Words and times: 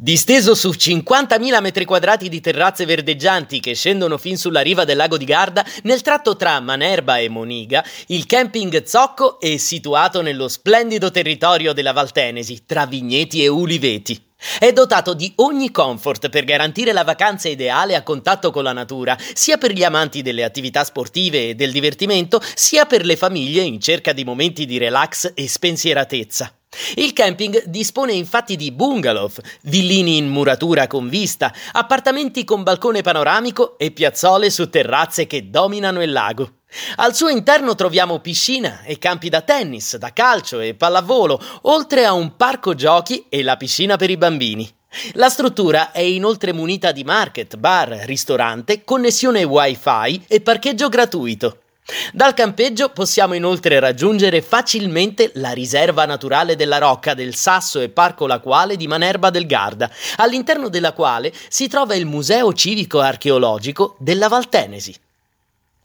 Disteso 0.00 0.54
su 0.54 0.68
50.000 0.68 1.60
m2 1.60 2.26
di 2.28 2.40
terrazze 2.40 2.84
verdeggianti 2.84 3.58
che 3.58 3.74
scendono 3.74 4.16
fin 4.16 4.36
sulla 4.38 4.60
riva 4.60 4.84
del 4.84 4.96
lago 4.96 5.16
di 5.16 5.24
Garda, 5.24 5.66
nel 5.82 6.02
tratto 6.02 6.36
tra 6.36 6.60
Manerba 6.60 7.18
e 7.18 7.28
Moniga, 7.28 7.84
il 8.06 8.24
camping 8.24 8.84
Zocco 8.84 9.40
è 9.40 9.56
situato 9.56 10.22
nello 10.22 10.46
splendido 10.46 11.10
territorio 11.10 11.72
della 11.72 11.90
Valtenesi, 11.90 12.62
tra 12.64 12.86
vigneti 12.86 13.42
e 13.42 13.48
uliveti. 13.48 14.27
È 14.58 14.72
dotato 14.72 15.14
di 15.14 15.32
ogni 15.36 15.70
comfort 15.70 16.28
per 16.28 16.44
garantire 16.44 16.92
la 16.92 17.04
vacanza 17.04 17.48
ideale 17.48 17.94
a 17.94 18.02
contatto 18.02 18.50
con 18.50 18.64
la 18.64 18.72
natura, 18.72 19.16
sia 19.34 19.58
per 19.58 19.72
gli 19.72 19.84
amanti 19.84 20.22
delle 20.22 20.44
attività 20.44 20.84
sportive 20.84 21.50
e 21.50 21.54
del 21.54 21.72
divertimento, 21.72 22.40
sia 22.54 22.86
per 22.86 23.04
le 23.04 23.16
famiglie 23.16 23.62
in 23.62 23.80
cerca 23.80 24.12
di 24.12 24.24
momenti 24.24 24.64
di 24.64 24.78
relax 24.78 25.32
e 25.34 25.48
spensieratezza. 25.48 26.52
Il 26.96 27.12
camping 27.12 27.64
dispone 27.66 28.12
infatti 28.12 28.54
di 28.54 28.70
bungalow, 28.72 29.30
villini 29.62 30.16
in 30.16 30.28
muratura 30.28 30.86
con 30.86 31.08
vista, 31.08 31.52
appartamenti 31.72 32.44
con 32.44 32.62
balcone 32.62 33.02
panoramico 33.02 33.78
e 33.78 33.90
piazzole 33.90 34.50
su 34.50 34.68
terrazze 34.68 35.26
che 35.26 35.50
dominano 35.50 36.02
il 36.02 36.12
lago. 36.12 36.57
Al 36.96 37.14
suo 37.14 37.28
interno 37.28 37.74
troviamo 37.74 38.18
piscina 38.18 38.82
e 38.82 38.98
campi 38.98 39.30
da 39.30 39.40
tennis, 39.40 39.96
da 39.96 40.12
calcio 40.12 40.60
e 40.60 40.74
pallavolo, 40.74 41.40
oltre 41.62 42.04
a 42.04 42.12
un 42.12 42.36
parco 42.36 42.74
giochi 42.74 43.24
e 43.28 43.42
la 43.42 43.56
piscina 43.56 43.96
per 43.96 44.10
i 44.10 44.18
bambini. 44.18 44.70
La 45.12 45.28
struttura 45.28 45.92
è 45.92 46.00
inoltre 46.00 46.52
munita 46.52 46.92
di 46.92 47.04
market, 47.04 47.56
bar, 47.56 47.88
ristorante, 48.04 48.84
connessione 48.84 49.44
wifi 49.44 50.24
e 50.28 50.40
parcheggio 50.40 50.88
gratuito. 50.88 51.60
Dal 52.12 52.34
campeggio 52.34 52.90
possiamo 52.90 53.32
inoltre 53.32 53.80
raggiungere 53.80 54.42
facilmente 54.42 55.30
la 55.34 55.52
riserva 55.52 56.04
naturale 56.04 56.54
della 56.54 56.76
Rocca 56.76 57.14
del 57.14 57.34
Sasso 57.34 57.80
e 57.80 57.88
Parco 57.88 58.26
Laquale 58.26 58.76
di 58.76 58.86
Manerba 58.86 59.30
del 59.30 59.46
Garda, 59.46 59.90
all'interno 60.16 60.68
della 60.68 60.92
quale 60.92 61.32
si 61.48 61.66
trova 61.66 61.94
il 61.94 62.04
Museo 62.04 62.52
Civico 62.52 63.00
Archeologico 63.00 63.96
della 63.98 64.28
Valtenesi. 64.28 64.94